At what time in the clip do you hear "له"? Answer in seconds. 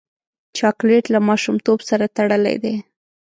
1.13-1.19